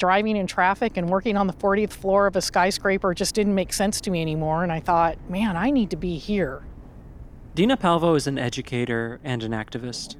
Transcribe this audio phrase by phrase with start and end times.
[0.00, 3.72] driving in traffic and working on the 40th floor of a skyscraper just didn't make
[3.72, 4.64] sense to me anymore.
[4.64, 6.62] And I thought, man, I need to be here.
[7.54, 10.16] Dina Palvo is an educator and an activist.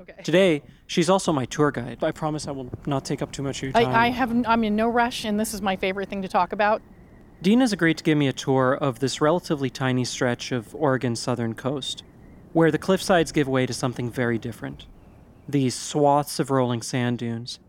[0.00, 0.22] Okay.
[0.22, 2.02] Today, she's also my tour guide.
[2.02, 3.88] I promise I will not take up too much of your time.
[3.88, 6.52] I, I have, I'm in no rush, and this is my favorite thing to talk
[6.52, 6.80] about.
[7.42, 11.54] Dina's agreed to give me a tour of this relatively tiny stretch of Oregon's southern
[11.54, 12.04] coast,
[12.52, 14.86] where the cliffsides give way to something very different
[15.48, 17.60] these swaths of rolling sand dunes.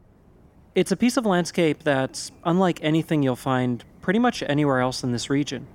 [0.77, 5.11] It's a piece of landscape that's unlike anything you'll find pretty much anywhere else in
[5.11, 5.65] this region.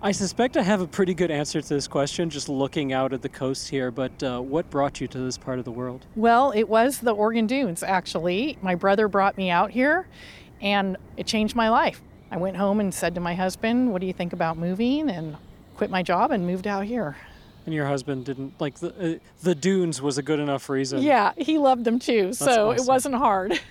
[0.00, 3.22] I suspect I have a pretty good answer to this question just looking out at
[3.22, 6.06] the coast here, but uh, what brought you to this part of the world?
[6.14, 8.56] Well, it was the Oregon Dunes, actually.
[8.62, 10.06] My brother brought me out here,
[10.60, 12.00] and it changed my life.
[12.30, 15.10] I went home and said to my husband, What do you think about moving?
[15.10, 15.38] And
[15.74, 17.16] quit my job and moved out here.
[17.64, 21.02] And your husband didn't like the uh, the dunes was a good enough reason.
[21.02, 23.58] Yeah, he loved them too, so it wasn't hard.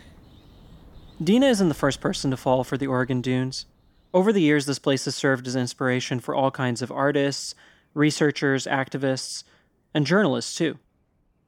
[1.24, 3.68] Dina isn't the first person to fall for the Oregon Dunes.
[4.14, 7.56] Over the years, this place has served as inspiration for all kinds of artists,
[7.94, 9.46] researchers, activists,
[9.94, 10.78] and journalists, too.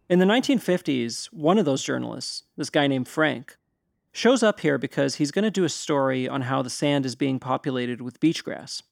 [0.10, 3.58] In the 1950s, one of those journalists, this guy named Frank,
[4.14, 7.16] shows up here because he's going to do a story on how the sand is
[7.16, 8.84] being populated with beach grass.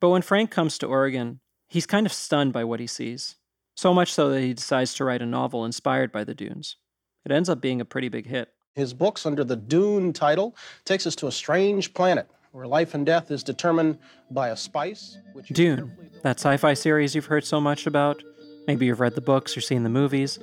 [0.00, 3.36] But when Frank comes to Oregon, he's kind of stunned by what he sees.
[3.74, 6.76] So much so that he decides to write a novel inspired by the dunes.
[7.22, 8.48] It ends up being a pretty big hit.
[8.74, 13.04] His books under the Dune title takes us to a strange planet where life and
[13.04, 13.98] death is determined
[14.30, 15.18] by a spice.
[15.32, 15.92] Which Dune,
[16.22, 18.22] that sci fi series you've heard so much about.
[18.66, 20.38] Maybe you've read the books or seen the movies.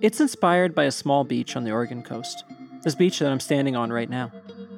[0.00, 2.44] It's inspired by a small beach on the Oregon coast,
[2.82, 4.30] this beach that I'm standing on right now.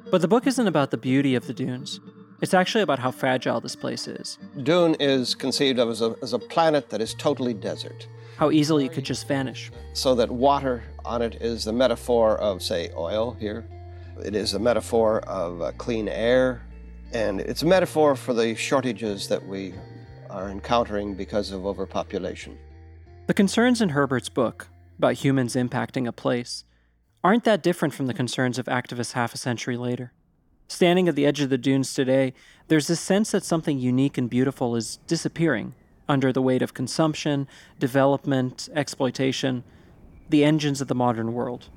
[0.09, 1.99] But the book isn't about the beauty of the dunes,
[2.41, 6.33] it's actually about how fragile this place is, Dune is conceived of as a, as
[6.33, 9.71] a planet that is totally desert, how easily it could just vanish.
[9.93, 13.65] so that water on it is the metaphor of, say, oil here.
[14.23, 16.61] It is a metaphor of uh, clean air,
[17.13, 19.73] and it's a metaphor for the shortages that we
[20.29, 22.57] are encountering because of overpopulation.
[23.27, 24.67] The concerns in Herbert's book
[24.97, 26.63] about humans impacting a place
[27.23, 30.11] aren't that different from the concerns of activists half a century later.
[30.71, 32.33] Standing at the edge of the dunes today,
[32.69, 35.73] there's a sense that something unique and beautiful is disappearing
[36.07, 37.45] under the weight of consumption,
[37.77, 39.65] development, exploitation,
[40.29, 41.67] the engines of the modern world.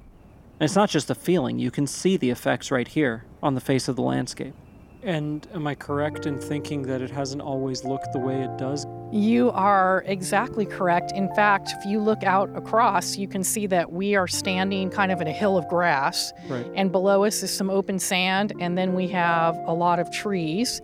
[0.61, 3.61] And it's not just a feeling, you can see the effects right here on the
[3.61, 4.55] face of the landscape.
[5.05, 8.87] And am I correct in thinking that it hasn't always looked the way it does?
[9.13, 11.13] You are exactly correct.
[11.13, 15.13] In fact, if you look out across, you can see that we are standing kind
[15.13, 16.67] of in a hill of grass, Right.
[16.75, 20.81] and below us is some open sand, and then we have a lot of trees.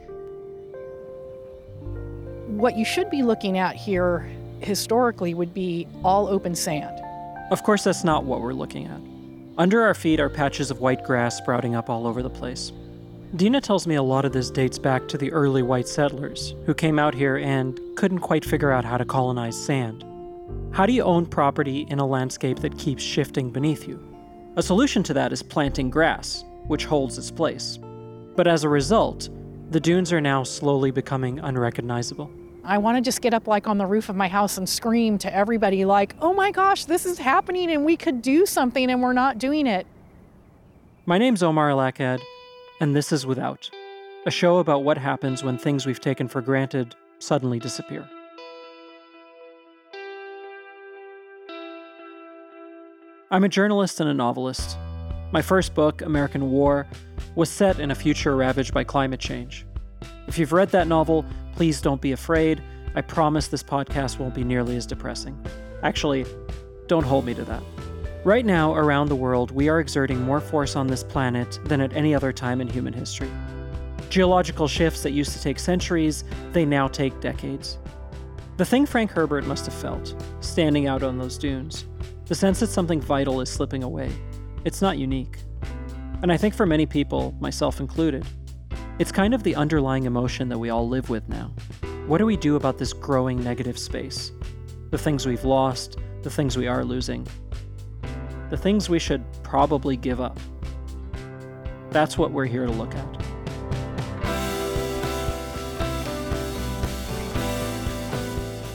[2.48, 4.30] What you should be looking at here
[4.60, 7.00] historically would be all open sand.
[7.50, 9.00] Of course, that's not what we're looking at.
[9.56, 12.70] Under our feet are patches of white grass sprouting up all over the place.
[13.36, 16.74] Dina tells me a lot of this dates back to the early white settlers who
[16.74, 20.04] came out here and couldn't quite figure out how to colonize sand.
[20.72, 24.04] How do you own property in a landscape that keeps shifting beneath you?
[24.56, 27.78] A solution to that is planting grass, which holds its place.
[28.34, 29.28] But as a result,
[29.70, 32.28] the dunes are now slowly becoming unrecognizable.
[32.64, 35.18] I want to just get up like on the roof of my house and scream
[35.18, 39.00] to everybody like, "Oh my gosh, this is happening and we could do something and
[39.00, 39.86] we're not doing it."
[41.06, 42.20] My name's Omar El Akkad,
[42.80, 43.70] and this is Without,
[44.24, 48.08] a show about what happens when things we've taken for granted suddenly disappear.
[53.30, 54.78] I'm a journalist and a novelist.
[55.30, 56.88] My first book, American War,
[57.36, 59.66] was set in a future ravaged by climate change.
[60.26, 61.24] If you've read that novel,
[61.54, 62.62] please don't be afraid.
[62.96, 65.38] I promise this podcast won't be nearly as depressing.
[65.82, 66.24] Actually,
[66.88, 67.62] don't hold me to that.
[68.22, 71.96] Right now, around the world, we are exerting more force on this planet than at
[71.96, 73.30] any other time in human history.
[74.10, 77.78] Geological shifts that used to take centuries, they now take decades.
[78.58, 81.86] The thing Frank Herbert must have felt, standing out on those dunes,
[82.26, 84.12] the sense that something vital is slipping away,
[84.66, 85.38] it's not unique.
[86.20, 88.26] And I think for many people, myself included,
[88.98, 91.54] it's kind of the underlying emotion that we all live with now.
[92.06, 94.30] What do we do about this growing negative space?
[94.90, 97.26] The things we've lost, the things we are losing,
[98.50, 100.38] the things we should probably give up.
[101.90, 103.16] That's what we're here to look at.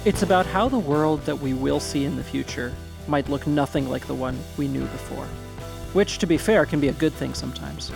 [0.06, 2.74] It's about how the world that we will see in the future
[3.08, 5.26] might look nothing like the one we knew before.
[5.94, 7.92] Which, to be fair, can be a good thing sometimes.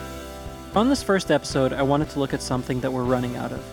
[0.75, 3.63] On this first episode, I wanted to look at something that we're running out of.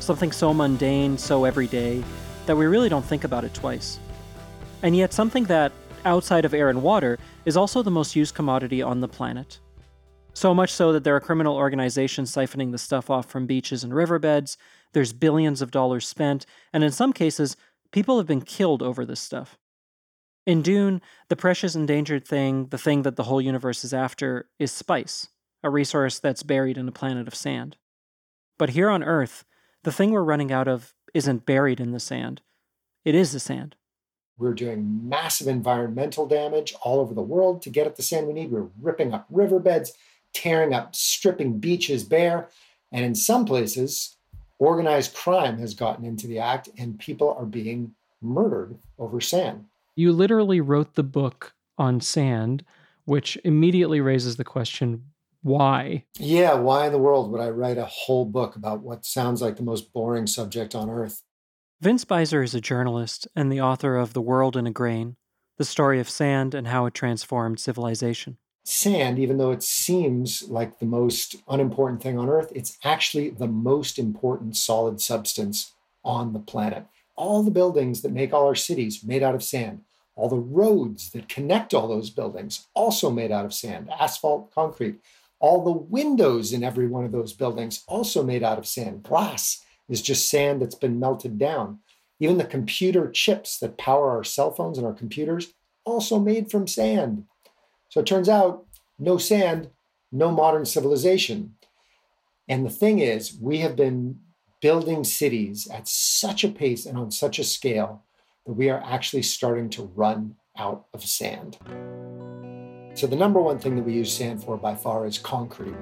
[0.00, 2.02] Something so mundane, so everyday,
[2.46, 3.98] that we really don't think about it twice.
[4.82, 5.72] And yet, something that,
[6.06, 9.58] outside of air and water, is also the most used commodity on the planet.
[10.32, 13.94] So much so that there are criminal organizations siphoning the stuff off from beaches and
[13.94, 14.56] riverbeds.
[14.92, 17.56] There's billions of dollars spent, and in some cases,
[17.90, 19.58] people have been killed over this stuff.
[20.46, 24.70] In Dune, the precious endangered thing, the thing that the whole universe is after, is
[24.70, 25.28] spice,
[25.62, 27.76] a resource that's buried in a planet of sand.
[28.58, 29.44] But here on Earth,
[29.82, 32.42] the thing we're running out of isn't buried in the sand,
[33.04, 33.74] it is the sand.
[34.38, 38.34] We're doing massive environmental damage all over the world to get at the sand we
[38.34, 38.50] need.
[38.50, 39.92] We're ripping up riverbeds,
[40.34, 42.48] tearing up, stripping beaches bare.
[42.92, 44.16] And in some places,
[44.58, 49.64] organized crime has gotten into the act and people are being murdered over sand.
[49.94, 52.64] You literally wrote the book on sand,
[53.04, 55.04] which immediately raises the question
[55.46, 56.04] why?
[56.18, 59.54] Yeah, why in the world would I write a whole book about what sounds like
[59.54, 61.22] the most boring subject on earth?
[61.80, 65.16] Vince Beiser is a journalist and the author of The World in a Grain,
[65.58, 70.78] the story of sand and how it transformed civilization sand, even though it seems like
[70.78, 75.72] the most unimportant thing on Earth, it's actually the most important solid substance
[76.04, 76.84] on the planet.
[77.14, 79.82] All the buildings that make all our cities made out of sand.
[80.16, 85.00] All the roads that connect all those buildings also made out of sand, asphalt, concrete.
[85.38, 89.04] All the windows in every one of those buildings also made out of sand.
[89.04, 91.80] Glass is just sand that's been melted down.
[92.18, 95.52] Even the computer chips that power our cell phones and our computers
[95.84, 97.24] also made from sand.
[97.88, 98.66] So it turns out
[98.98, 99.70] no sand,
[100.10, 101.54] no modern civilization.
[102.48, 104.20] And the thing is, we have been
[104.60, 108.04] building cities at such a pace and on such a scale
[108.46, 111.58] that we are actually starting to run out of sand.
[112.94, 115.76] So, the number one thing that we use sand for by far is concrete.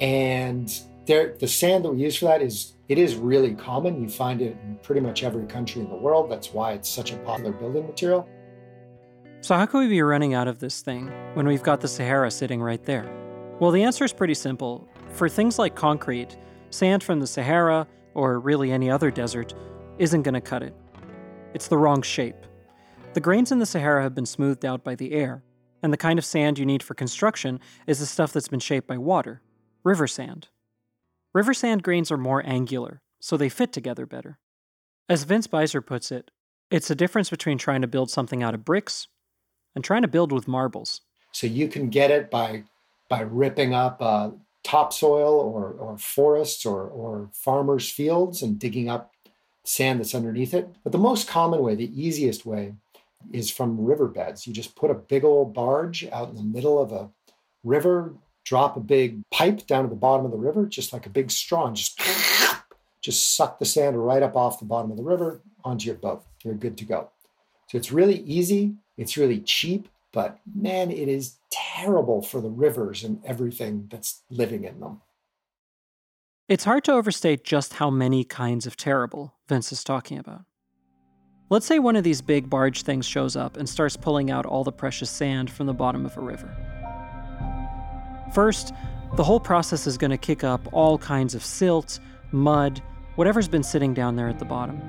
[0.00, 0.72] And
[1.06, 4.02] there, the sand that we use for that is it is really common.
[4.02, 6.30] You find it in pretty much every country in the world.
[6.30, 8.28] That's why it's such a popular building material.
[9.42, 12.30] So, how can we be running out of this thing when we've got the Sahara
[12.30, 13.10] sitting right there?
[13.58, 14.88] Well, the answer is pretty simple.
[15.12, 16.36] For things like concrete,
[16.70, 19.54] sand from the Sahara, or really any other desert,
[19.98, 20.74] isn't going to cut it.
[21.54, 22.36] It's the wrong shape.
[23.14, 25.42] The grains in the Sahara have been smoothed out by the air,
[25.82, 28.86] and the kind of sand you need for construction is the stuff that's been shaped
[28.86, 29.42] by water
[29.82, 30.48] river sand.
[31.32, 34.38] River sand grains are more angular, so they fit together better.
[35.08, 36.30] As Vince Beiser puts it,
[36.70, 39.06] it's the difference between trying to build something out of bricks
[39.74, 41.02] and trying to build with marbles.
[41.32, 42.64] So you can get it by
[43.08, 44.30] by ripping up uh,
[44.62, 49.12] topsoil or, or forests or, or farmers' fields and digging up
[49.64, 50.68] sand that's underneath it.
[50.84, 52.74] But the most common way, the easiest way,
[53.32, 54.46] is from riverbeds.
[54.46, 57.10] You just put a big old barge out in the middle of a
[57.64, 58.14] river,
[58.50, 61.30] drop a big pipe down at the bottom of the river, just like a big
[61.30, 62.00] straw, and just
[63.00, 66.24] just suck the sand right up off the bottom of the river onto your boat.
[66.42, 67.10] You're good to go.
[67.68, 68.74] So it's really easy.
[68.98, 74.64] It's really cheap, but man, it is terrible for the rivers and everything that's living
[74.64, 75.00] in them.
[76.48, 80.42] It's hard to overstate just how many kinds of terrible Vince is talking about.
[81.50, 84.64] Let's say one of these big barge things shows up and starts pulling out all
[84.64, 86.79] the precious sand from the bottom of a river.
[88.32, 88.72] First,
[89.16, 91.98] the whole process is going to kick up all kinds of silt,
[92.32, 92.80] mud,
[93.16, 94.80] whatever's been sitting down there at the bottom.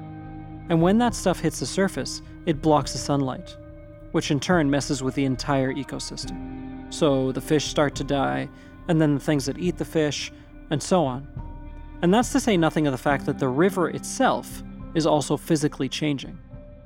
[0.70, 3.58] And when that stuff hits the surface, it blocks the sunlight,
[4.12, 6.94] which in turn messes with the entire ecosystem.
[6.94, 8.48] So the fish start to die,
[8.88, 10.32] and then the things that eat the fish,
[10.70, 11.28] and so on.
[12.02, 14.64] And that's to say nothing of the fact that the river itself
[14.94, 16.38] is also physically changing.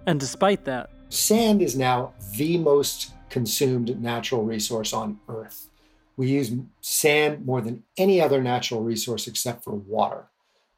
[0.06, 5.70] And despite that, sand is now the most consumed natural resource on Earth.
[6.17, 10.27] We use sand more than any other natural resource except for water.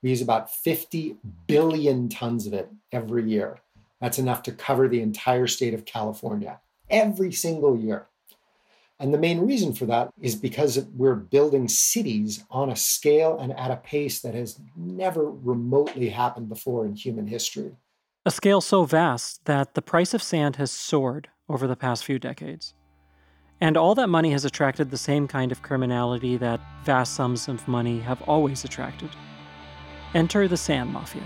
[0.01, 1.17] We use about 50
[1.47, 3.59] billion tons of it every year.
[4.01, 8.07] That's enough to cover the entire state of California every single year.
[8.99, 13.57] And the main reason for that is because we're building cities on a scale and
[13.57, 17.75] at a pace that has never remotely happened before in human history.
[18.25, 22.17] A scale so vast that the price of sand has soared over the past few
[22.17, 22.73] decades.
[23.59, 27.67] And all that money has attracted the same kind of criminality that vast sums of
[27.67, 29.09] money have always attracted.
[30.13, 31.23] Enter the sand mafia.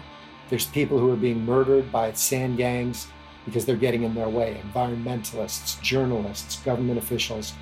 [0.49, 3.07] There's people who are being murdered by sand gangs
[3.45, 7.53] because they're getting in their way environmentalists, journalists, government officials.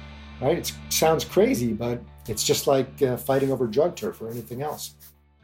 [0.41, 0.59] Right?
[0.59, 4.93] It sounds crazy, but it's just like uh, fighting over drug turf or anything else.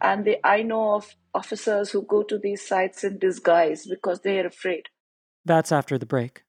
[0.01, 4.39] And they, I know of officers who go to these sites in disguise because they
[4.39, 4.87] are afraid.
[5.43, 6.43] That's after the break.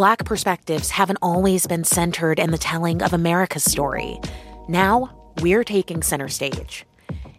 [0.00, 4.18] Black perspectives haven't always been centered in the telling of America's story.
[4.66, 5.10] Now,
[5.42, 6.86] we're taking center stage.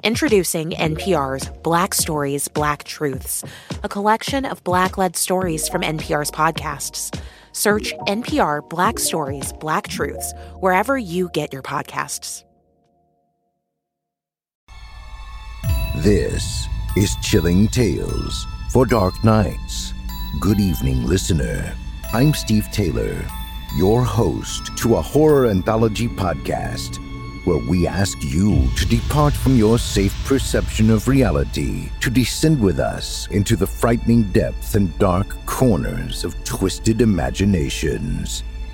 [0.03, 3.43] Introducing NPR's Black Stories, Black Truths,
[3.81, 7.19] a collection of Black led stories from NPR's podcasts.
[7.51, 12.43] Search NPR Black Stories, Black Truths wherever you get your podcasts.
[16.03, 19.93] This is Chilling Tales for Dark Nights.
[20.39, 21.75] Good evening, listener.
[22.13, 23.25] I'm Steve Taylor,
[23.77, 26.97] your host to a horror anthology podcast
[27.45, 32.81] where we ask you to depart from your safe perception of reality to descend with
[32.81, 38.43] us into the frightening depths and dark corners of twisted imaginations.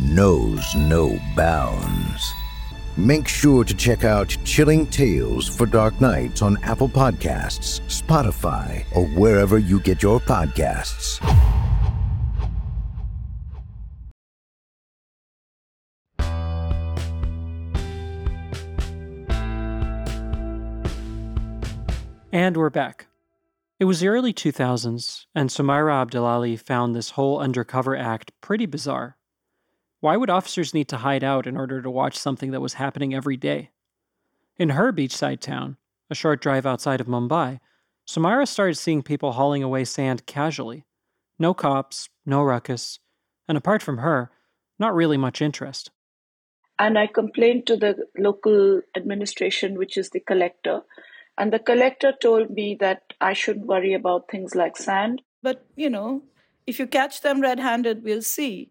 [0.00, 2.32] knows no bounds.
[2.96, 9.06] Make sure to check out Chilling Tales for Dark Nights on Apple Podcasts, Spotify, or
[9.06, 11.20] wherever you get your podcasts.
[22.34, 23.06] And we're back.
[23.78, 29.16] It was the early 2000s, and Sumaira Abdulali found this whole undercover act pretty bizarre.
[30.04, 33.14] Why would officers need to hide out in order to watch something that was happening
[33.14, 33.70] every day?
[34.58, 35.78] In her beachside town,
[36.10, 37.58] a short drive outside of Mumbai,
[38.06, 40.84] Sumaira started seeing people hauling away sand casually.
[41.38, 42.98] No cops, no ruckus,
[43.48, 44.30] and apart from her,
[44.78, 45.90] not really much interest.
[46.78, 50.82] And I complained to the local administration, which is the collector,
[51.38, 55.22] and the collector told me that I shouldn't worry about things like sand.
[55.42, 56.24] But, you know,
[56.66, 58.70] if you catch them red handed, we'll see.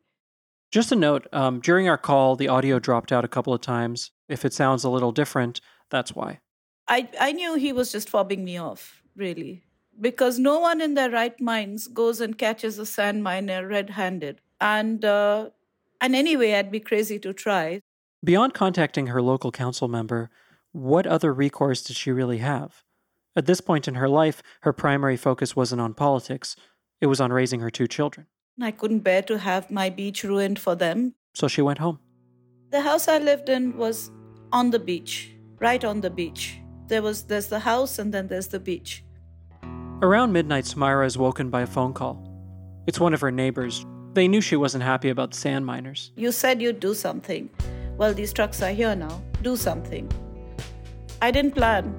[0.73, 4.09] Just a note um, during our call, the audio dropped out a couple of times.
[4.27, 5.61] If it sounds a little different,
[5.91, 6.39] that's why.
[6.87, 9.65] I, I knew he was just fobbing me off, really.
[10.01, 14.41] Because no one in their right minds goes and catches a sand miner red handed.
[14.59, 15.51] And, uh,
[16.01, 17.79] and anyway, I'd be crazy to try.
[18.23, 20.31] Beyond contacting her local council member,
[20.71, 22.81] what other recourse did she really have?
[23.35, 26.55] At this point in her life, her primary focus wasn't on politics,
[26.99, 28.25] it was on raising her two children.
[28.61, 31.15] I couldn't bear to have my beach ruined for them.
[31.33, 31.99] So she went home.
[32.69, 34.11] The house I lived in was
[34.51, 36.59] on the beach, right on the beach.
[36.87, 39.03] There was there's the house and then there's the beach.
[40.01, 42.21] Around midnight, Sumaira is woken by a phone call.
[42.85, 43.85] It's one of her neighbors.
[44.13, 46.11] They knew she wasn't happy about the sand miners.
[46.15, 47.49] You said you'd do something.
[47.97, 49.23] Well, these trucks are here now.
[49.41, 50.11] Do something.
[51.21, 51.95] I didn't plan.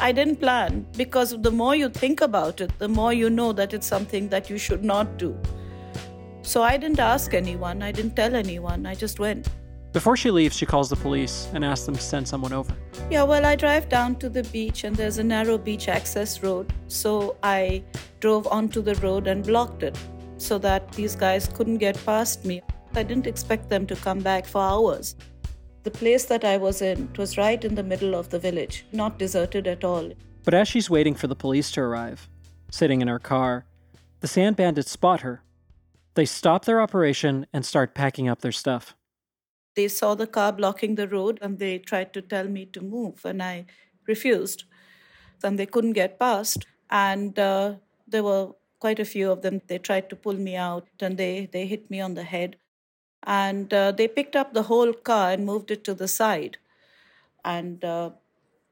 [0.00, 3.72] I didn't plan because the more you think about it, the more you know that
[3.72, 5.38] it's something that you should not do.
[6.48, 9.50] So I didn't ask anyone, I didn't tell anyone, I just went.
[9.92, 12.74] Before she leaves, she calls the police and asks them to send someone over.
[13.10, 16.72] Yeah, well, I drive down to the beach and there's a narrow beach access road.
[16.86, 17.84] So I
[18.20, 19.98] drove onto the road and blocked it
[20.38, 22.62] so that these guys couldn't get past me.
[22.94, 25.16] I didn't expect them to come back for hours.
[25.82, 29.18] The place that I was in was right in the middle of the village, not
[29.18, 30.10] deserted at all.
[30.44, 32.26] But as she's waiting for the police to arrive,
[32.70, 33.66] sitting in her car,
[34.20, 35.42] the sand bandits spot her.
[36.18, 38.96] They stop their operation and start packing up their stuff.
[39.76, 43.24] They saw the car blocking the road and they tried to tell me to move,
[43.24, 43.66] and I
[44.08, 44.64] refused.
[45.44, 46.66] And they couldn't get past.
[46.90, 47.74] And uh,
[48.08, 48.48] there were
[48.80, 49.62] quite a few of them.
[49.68, 52.56] They tried to pull me out and they, they hit me on the head.
[53.22, 56.58] And uh, they picked up the whole car and moved it to the side.
[57.44, 58.10] And uh,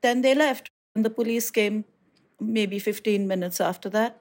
[0.02, 0.68] then they left.
[0.96, 1.84] And the police came
[2.40, 4.20] maybe 15 minutes after that.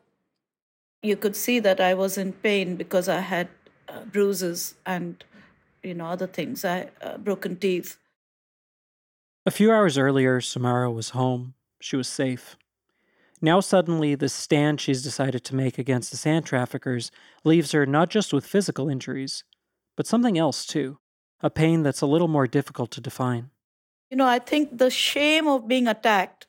[1.05, 3.47] You could see that I was in pain because I had
[3.88, 5.24] uh, bruises and
[5.83, 6.65] you know other things.
[6.65, 7.97] I uh, broken teeth.
[9.45, 11.53] A few hours earlier, Sumaira was home.
[11.79, 12.57] She was safe.
[13.41, 17.12] Now, suddenly, the stand she's decided to make against the sand traffickers
[17.43, 19.43] leaves her not just with physical injuries,
[19.95, 20.97] but something else too
[21.41, 23.51] a pain that's a little more difficult to define.
[24.09, 26.47] You know, I think the shame of being attacked,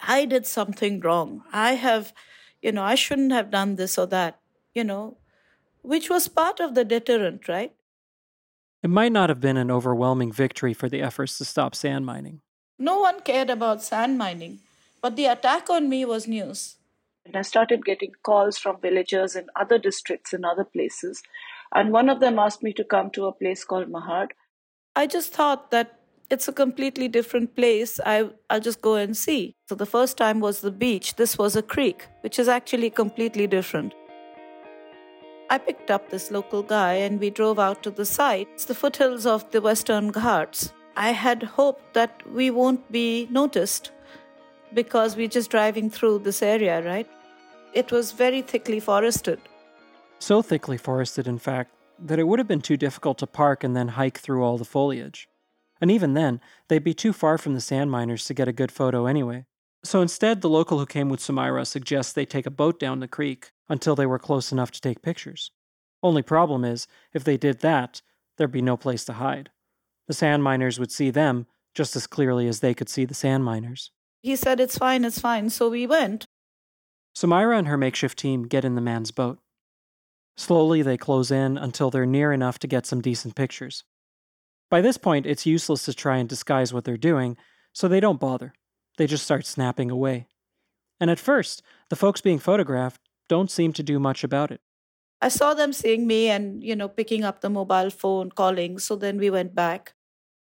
[0.00, 1.44] I did something wrong.
[1.52, 2.12] I have,
[2.64, 4.40] you know, I shouldn't have done this or that,
[4.74, 5.18] you know,
[5.82, 7.74] which was part of the deterrent, right?
[8.82, 12.40] It might not have been an overwhelming victory for the efforts to stop sand mining.
[12.78, 14.60] No one cared about sand mining,
[15.02, 16.76] but the attack on me was news.
[17.26, 21.22] And I started getting calls from villagers in other districts in other places
[21.74, 24.30] and one of them asked me to come to a place called Mahad.
[24.96, 25.98] I just thought that
[26.30, 28.00] it's a completely different place.
[28.04, 29.54] I, I'll just go and see.
[29.68, 31.16] So the first time was the beach.
[31.16, 33.94] This was a creek, which is actually completely different.
[35.50, 38.48] I picked up this local guy and we drove out to the site.
[38.54, 40.72] It's the foothills of the Western Ghats.
[40.96, 43.90] I had hoped that we won't be noticed
[44.72, 47.08] because we're just driving through this area, right?
[47.74, 49.40] It was very thickly forested.
[50.18, 53.76] So thickly forested, in fact, that it would have been too difficult to park and
[53.76, 55.28] then hike through all the foliage.
[55.84, 58.72] And even then, they'd be too far from the sand miners to get a good
[58.72, 59.44] photo anyway.
[59.84, 63.06] So instead, the local who came with Sumaira suggests they take a boat down the
[63.06, 65.50] creek until they were close enough to take pictures.
[66.02, 68.00] Only problem is, if they did that,
[68.38, 69.50] there'd be no place to hide.
[70.06, 73.44] The sand miners would see them just as clearly as they could see the sand
[73.44, 73.90] miners.
[74.22, 75.50] He said, It's fine, it's fine.
[75.50, 76.24] So we went.
[77.14, 79.38] Sumaira and her makeshift team get in the man's boat.
[80.38, 83.84] Slowly, they close in until they're near enough to get some decent pictures.
[84.74, 87.36] By this point, it's useless to try and disguise what they're doing,
[87.72, 88.54] so they don't bother.
[88.98, 90.26] They just start snapping away.
[90.98, 94.60] And at first, the folks being photographed don't seem to do much about it.
[95.22, 98.80] I saw them seeing me and, you know, picking up the mobile phone, calling.
[98.80, 99.94] So then we went back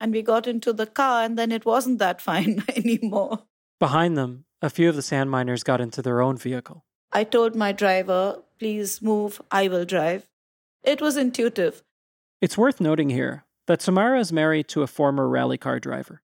[0.00, 3.42] and we got into the car, and then it wasn't that fine anymore.
[3.78, 6.86] Behind them, a few of the sand miners got into their own vehicle.
[7.12, 10.30] I told my driver, please move, I will drive.
[10.82, 11.82] It was intuitive.
[12.40, 16.20] It's worth noting here that Sumaira is married to a former rally car driver.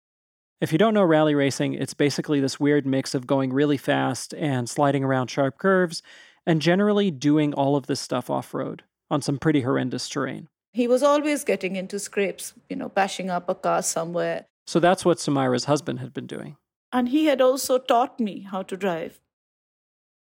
[0.61, 4.33] If you don't know rally racing, it's basically this weird mix of going really fast
[4.33, 6.01] and sliding around sharp curves
[6.45, 10.47] and generally doing all of this stuff off road on some pretty horrendous terrain.
[10.73, 14.45] He was always getting into scrapes, you know, bashing up a car somewhere.
[14.67, 16.57] So that's what Sumaira's husband had been doing.
[16.91, 19.19] And he had also taught me how to drive.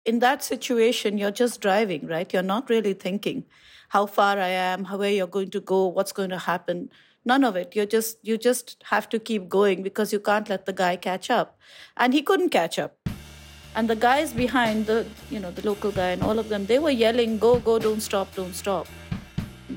[0.08, 2.32] In that situation, you're just driving, right?
[2.32, 3.44] You're not really thinking
[3.90, 6.90] how far I am, how where you're going to go, what's going to happen.
[7.26, 7.76] None of it.
[7.76, 11.30] You're just you just have to keep going because you can't let the guy catch
[11.30, 11.60] up.
[11.98, 12.98] And he couldn't catch up.
[13.76, 16.80] And the guys behind the you know, the local guy and all of them, they
[16.80, 18.88] were yelling, Go, go, don't stop, don't stop.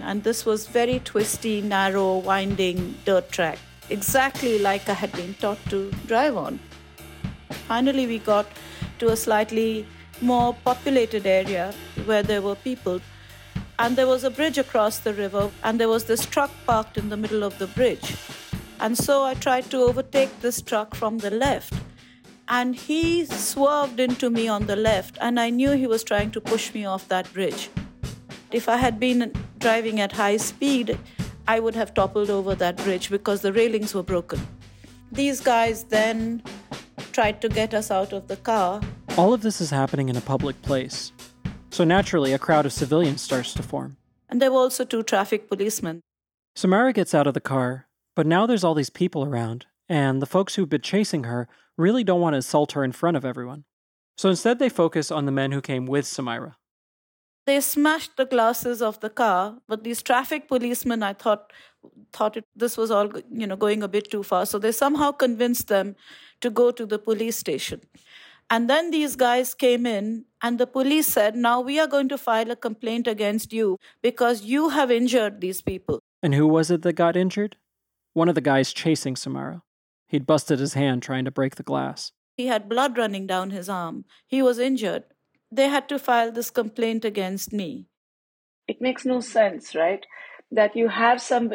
[0.01, 3.59] And this was very twisty, narrow, winding dirt track.
[3.91, 6.61] Exactly like I had been taught to drive on.
[7.67, 8.47] Finally we got
[9.01, 9.87] to a slightly
[10.21, 11.73] more populated area
[12.05, 13.01] where there were people
[13.81, 17.09] and there was a bridge across the river, and there was this truck parked in
[17.09, 18.15] the middle of the bridge.
[18.79, 21.73] And so I tried to overtake this truck from the left.
[22.47, 26.43] And he swerved into me on the left, and I knew he was trying to
[26.43, 27.71] push me off that bridge.
[28.51, 30.99] If I had been driving at high speed,
[31.49, 34.47] I would have toppled over that bridge because the railings were broken.
[35.11, 36.43] These guys then
[37.13, 38.83] tried to get us out of the car.
[39.21, 41.13] All of this is happening in a public place.
[41.69, 43.99] So naturally, a crowd of civilians starts to form.
[44.31, 46.01] And there were also two traffic policemen.
[46.57, 50.33] Sumaira gets out of the car, but now there's all these people around, and the
[50.35, 53.65] folks who've been chasing her really don't want to assault her in front of everyone.
[54.17, 56.55] So instead, they focus on the men who came with Sumaira.
[57.45, 61.53] They smashed the glasses of the car, but these traffic policemen, I thought,
[62.15, 64.47] thought it, this was all you know going a bit too far.
[64.47, 65.95] So they somehow convinced them
[66.41, 67.83] to go to the police station.
[68.53, 72.19] And then these guys came in, and the police said, Now we are going to
[72.19, 76.01] file a complaint against you because you have injured these people.
[76.21, 77.57] And who was it that got injured?
[78.13, 79.63] One of the guys chasing Sumaira.
[80.09, 82.11] He'd busted his hand trying to break the glass.
[82.37, 84.05] He had blood running down his arm.
[84.27, 85.05] He was injured.
[85.53, 87.87] They had to file this complaint against me.
[88.67, 90.05] It makes no sense, right?
[90.51, 91.53] That you have some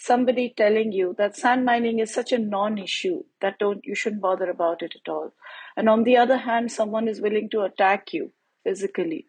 [0.00, 4.48] somebody telling you that sand mining is such a non-issue that don't you shouldn't bother
[4.48, 5.32] about it at all.
[5.76, 8.32] And on the other hand someone is willing to attack you
[8.64, 9.26] physically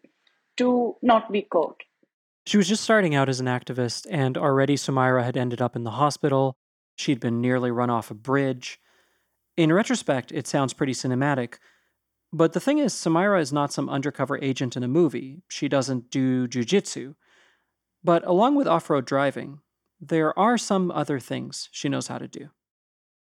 [0.56, 1.82] to not be caught.
[2.46, 5.84] She was just starting out as an activist and already sumaira had ended up in
[5.84, 6.56] the hospital.
[6.96, 8.80] She'd been nearly run off a bridge.
[9.58, 11.56] In retrospect it sounds pretty cinematic
[12.32, 15.42] but the thing is sumaira is not some undercover agent in a movie.
[15.48, 17.14] She doesn't do jujitsu.
[18.02, 19.58] But along with off-road driving
[20.02, 22.50] there are some other things she knows how to do.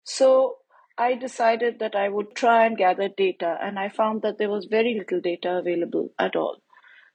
[0.04, 0.58] So
[0.96, 4.66] I decided that I would try and gather data, and I found that there was
[4.66, 6.58] very little data available at all.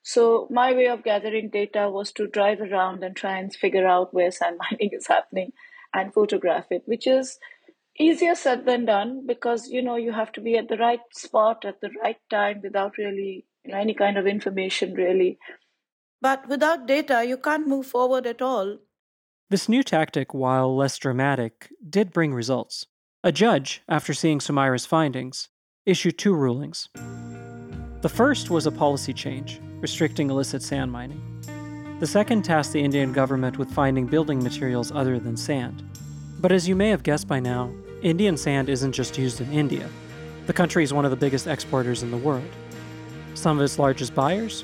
[0.03, 4.13] So my way of gathering data was to drive around and try and figure out
[4.13, 5.53] where sand mining is happening
[5.93, 7.39] and photograph it, which is
[7.99, 11.63] easier said than done because you know you have to be at the right spot
[11.63, 15.39] at the right time without really you know, any kind of information really.
[16.21, 18.77] But without data, you can't move forward at all.
[19.47, 22.87] This new tactic, while less dramatic, did bring results.
[23.23, 25.49] A judge, after seeing Sumaira's findings,
[25.85, 26.89] issued two rulings.
[28.01, 31.21] The first was a policy change, restricting illicit sand mining.
[31.99, 35.83] The second tasked the Indian government with finding building materials other than sand.
[36.39, 39.87] But as you may have guessed by now, Indian sand isn't just used in India.
[40.47, 42.49] The country is one of the biggest exporters in the world.
[43.35, 44.63] Some of its largest buyers?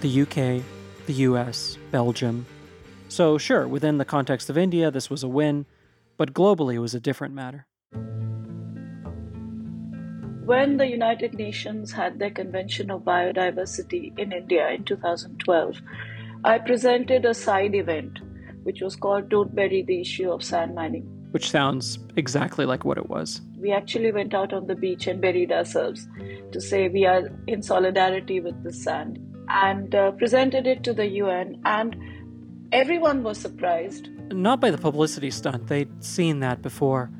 [0.00, 0.64] The UK,
[1.04, 2.46] the US, Belgium.
[3.12, 5.66] So, sure, within the context of India, this was a win,
[6.16, 7.66] but globally it was a different matter.
[10.46, 15.76] When the United Nations had their Convention of Biodiversity in India in 2012,
[16.42, 18.18] I presented a side event
[18.62, 21.02] which was called Don't Bury the Issue of Sand Mining.
[21.32, 23.42] Which sounds exactly like what it was.
[23.58, 26.08] We actually went out on the beach and buried ourselves
[26.50, 31.06] to say we are in solidarity with the sand and uh, presented it to the
[31.06, 31.94] UN, and
[32.72, 34.08] everyone was surprised.
[34.32, 37.10] Not by the publicity stunt, they'd seen that before.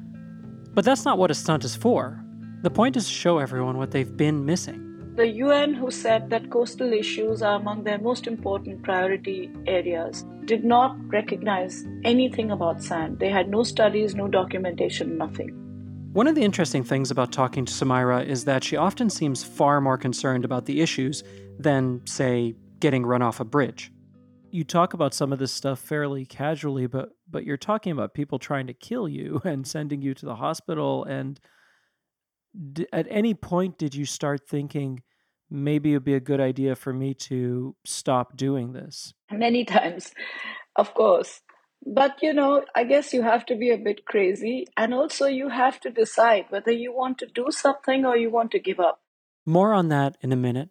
[0.74, 2.24] But that's not what a stunt is for.
[2.62, 4.88] The point is to show everyone what they've been missing.
[5.14, 10.64] The UN, who said that coastal issues are among their most important priority areas, did
[10.64, 13.18] not recognize anything about sand.
[13.18, 15.50] They had no studies, no documentation, nothing.
[16.14, 19.82] One of the interesting things about talking to Sumaira is that she often seems far
[19.82, 21.22] more concerned about the issues
[21.58, 23.92] than, say, getting run off a bridge.
[24.52, 28.38] You talk about some of this stuff fairly casually, but but you're talking about people
[28.38, 31.40] trying to kill you and sending you to the hospital and
[32.72, 35.02] d- at any point did you start thinking
[35.50, 39.14] maybe it would be a good idea for me to stop doing this?
[39.30, 40.12] Many times,
[40.76, 41.40] of course.
[41.84, 45.48] But you know, I guess you have to be a bit crazy, and also you
[45.48, 49.00] have to decide whether you want to do something or you want to give up.
[49.44, 50.70] More on that in a minute.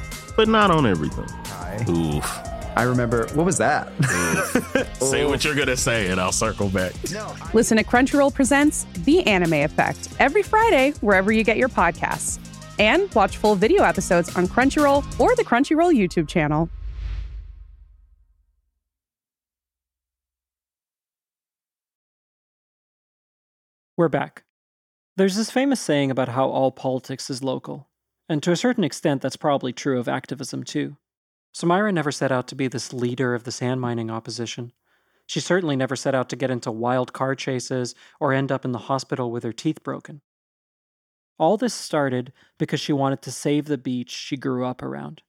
[0.35, 1.27] but not on everything.
[1.45, 1.85] Hi.
[1.89, 2.39] Oof.
[2.75, 3.91] I remember, what was that?
[5.01, 6.93] say what you're going to say, and I'll circle back.
[7.53, 12.39] Listen to Crunchyroll Presents The Anime Effect every Friday, wherever you get your podcasts.
[12.79, 16.69] And watch full video episodes on Crunchyroll or the Crunchyroll YouTube channel.
[23.97, 24.43] We're back.
[25.17, 27.90] There's this famous saying about how all politics is local.
[28.31, 30.95] And to a certain extent, that's probably true of activism too.
[31.53, 34.71] Sumaira never set out to be this leader of the sand mining opposition.
[35.25, 38.71] She certainly never set out to get into wild car chases or end up in
[38.71, 40.21] the hospital with her teeth broken.
[41.37, 45.23] All this started because she wanted to save the beach she grew up around.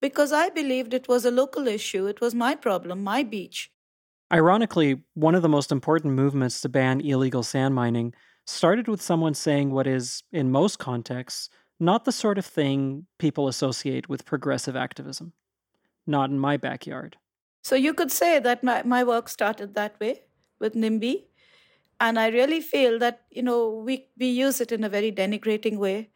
[0.00, 3.70] Because I believed it was a local issue, it was my problem, my beach.
[4.32, 8.14] Ironically, one of the most important movements to ban illegal sand mining
[8.46, 13.48] started with someone saying what is, in most contexts, not the sort of thing people
[13.48, 15.32] associate with progressive activism.
[16.06, 17.16] Not in my backyard.
[17.62, 20.22] So you could say that my, my work started that way
[20.60, 21.24] with NIMBY.
[22.00, 25.78] And I really feel that, you know, we, we use it in a very denigrating
[25.78, 26.10] way.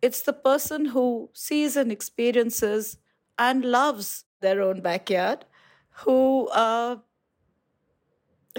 [0.00, 2.96] It's the person who sees and experiences
[3.38, 5.44] and loves their own backyard
[5.90, 6.96] who uh,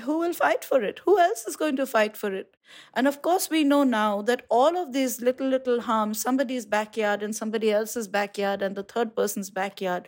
[0.04, 1.02] who will fight for it?
[1.06, 2.56] Who else is going to fight for it?
[2.94, 7.22] And of course, we know now that all of these little, little harms, somebody's backyard
[7.22, 10.08] and somebody else's backyard and the third person's backyard,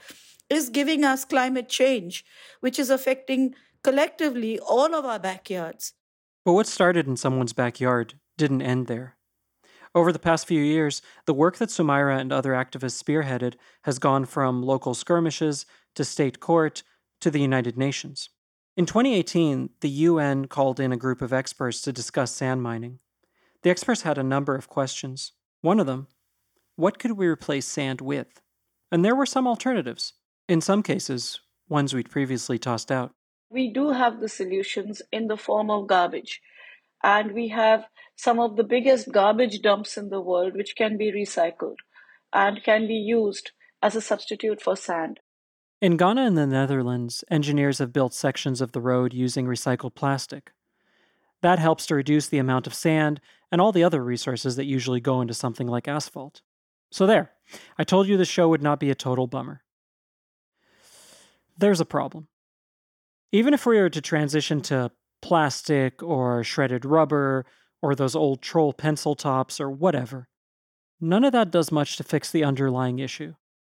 [0.50, 2.24] is giving us climate change,
[2.60, 5.94] which is affecting collectively all of our backyards.
[6.46, 9.18] But what started in someone's backyard didn't end there.
[9.96, 14.26] Over the past few years, the work that Sumaira and other activists spearheaded has gone
[14.26, 15.66] from local skirmishes
[15.96, 16.84] to state court
[17.22, 18.30] to the United Nations.
[18.76, 23.00] In 2018, the UN called in a group of experts to discuss sand mining.
[23.62, 25.34] The experts had a number of questions.
[25.62, 26.08] One of them
[26.76, 28.42] what could we replace sand with?
[28.92, 30.14] And there were some alternatives.
[30.50, 33.12] In some cases, ones we'd previously tossed out.
[33.52, 36.42] We do have the solutions in the form of garbage.
[37.04, 41.12] And we have some of the biggest garbage dumps in the world which can be
[41.12, 41.78] recycled.
[42.36, 43.52] and can be used
[43.84, 45.20] as a substitute for sand.
[45.84, 50.54] In Ghana and the Netherlands, engineers have built sections of the road using recycled plastic.
[51.42, 53.20] That helps to reduce the amount of sand
[53.52, 56.42] and all the other resources that usually go into something like asphalt.
[56.90, 57.34] So, there,
[57.78, 59.62] I told you the show would not be a total bummer.
[61.58, 62.30] There's a problem.
[63.34, 64.90] Even if we were to transition to
[65.22, 67.46] plastic or shredded rubber
[67.82, 70.30] or those old troll pencil tops or whatever,
[71.02, 73.34] none of that does much to fix the underlying issue,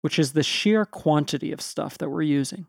[0.06, 2.68] which is the sheer quantity of stuff that we're using.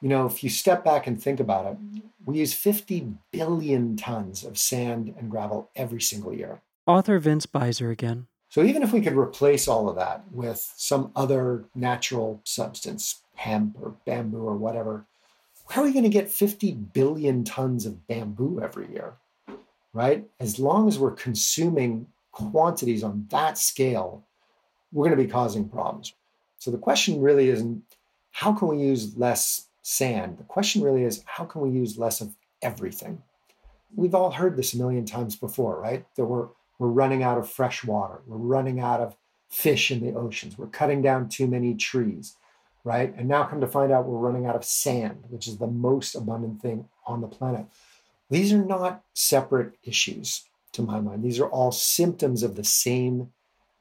[0.00, 1.76] You know, if you step back and think about it,
[2.24, 6.62] we use 50 billion tons of sand and gravel every single year.
[6.86, 8.26] Author Vince Beiser again.
[8.48, 13.76] So even if we could replace all of that with some other natural substance, hemp
[13.78, 15.04] or bamboo or whatever,
[15.66, 19.12] where are we going to get 50 billion tons of bamboo every year?
[19.92, 20.24] Right?
[20.40, 24.24] As long as we're consuming quantities on that scale,
[24.90, 26.14] we're going to be causing problems.
[26.62, 27.82] So the question really isn't
[28.30, 30.38] how can we use less sand.
[30.38, 33.20] The question really is how can we use less of everything?
[33.96, 36.06] We've all heard this a million times before, right?
[36.14, 36.46] That we're,
[36.78, 39.16] we're running out of fresh water, we're running out of
[39.50, 42.36] fish in the oceans, we're cutting down too many trees,
[42.84, 43.12] right?
[43.16, 46.14] And now come to find out we're running out of sand, which is the most
[46.14, 47.66] abundant thing on the planet.
[48.30, 50.44] These are not separate issues
[50.74, 51.24] to my mind.
[51.24, 53.32] These are all symptoms of the same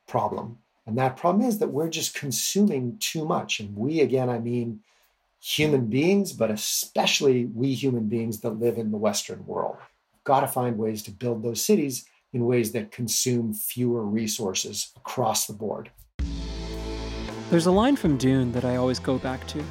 [0.08, 0.58] problem.
[0.86, 3.60] And that problem is that we're just consuming too much.
[3.60, 4.82] And we, again, I mean
[5.42, 9.78] human beings, but especially we human beings that live in the Western world.
[10.14, 14.92] We've got to find ways to build those cities in ways that consume fewer resources
[14.96, 15.92] across the board.
[17.50, 19.64] There's a line from Dune that I always go back to.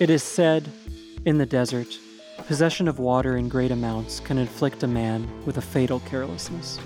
[0.00, 0.70] It is said,
[1.26, 1.88] in the desert,
[2.46, 6.78] possession of water in great amounts can inflict a man with a fatal carelessness.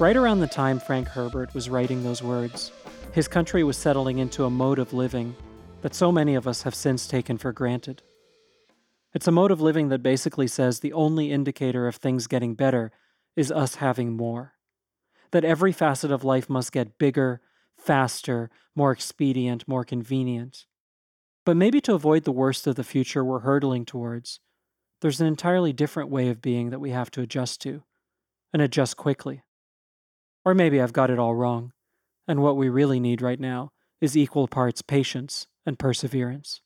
[0.00, 2.70] Right around the time Frank Herbert was writing those words,
[3.10, 5.34] his country was settling into a mode of living
[5.82, 8.00] that so many of us have since taken for granted.
[9.12, 12.92] It's a mode of living that basically says the only indicator of things getting better
[13.34, 14.52] is us having more.
[15.32, 17.40] That every facet of life must get bigger,
[17.76, 20.66] faster, more expedient, more convenient.
[21.44, 24.38] But maybe to avoid the worst of the future we're hurtling towards,
[25.00, 27.82] there's an entirely different way of being that we have to adjust to,
[28.52, 29.42] and adjust quickly.
[30.44, 31.72] Or maybe I've got it all wrong,
[32.26, 33.70] and what we really need right now
[34.00, 36.60] is equal parts patience and perseverance.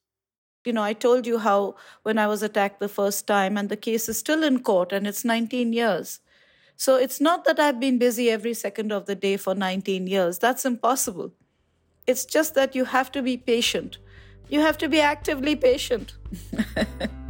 [0.64, 3.76] You know, I told you how when I was attacked the first time, and the
[3.76, 6.20] case is still in court, and it's 19 years.
[6.76, 10.38] So it's not that I've been busy every second of the day for 19 years.
[10.38, 11.32] That's impossible.
[12.06, 13.98] It's just that you have to be patient.
[14.48, 16.14] You have to be actively patient.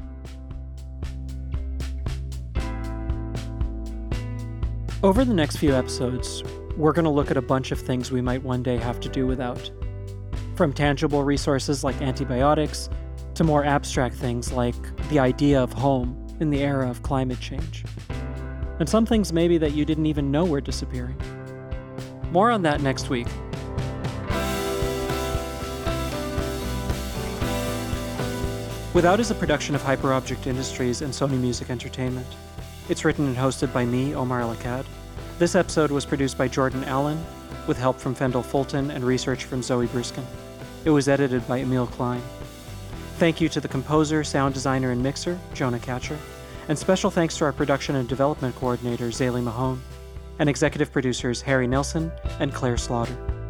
[5.04, 6.44] Over the next few episodes,
[6.76, 9.08] we're going to look at a bunch of things we might one day have to
[9.08, 9.68] do without.
[10.54, 12.88] From tangible resources like antibiotics
[13.34, 14.76] to more abstract things like
[15.08, 17.84] the idea of home in the era of climate change.
[18.78, 21.20] And some things maybe that you didn't even know were disappearing.
[22.30, 23.26] More on that next week.
[28.94, 32.28] Without is a production of Hyperobject Industries and Sony Music Entertainment.
[32.88, 34.84] It's written and hosted by me, Omar El Akkad.
[35.42, 37.20] This episode was produced by Jordan Allen,
[37.66, 40.24] with help from Fendel Fulton and research from Zoe Bruskin.
[40.84, 42.22] It was edited by Emil Klein.
[43.16, 46.16] Thank you to the composer, sound designer, and mixer, Jonah Catcher.
[46.68, 49.82] And special thanks to our production and development coordinator, Zaylee Mahone,
[50.38, 53.41] and executive producers Harry Nelson and Claire Slaughter.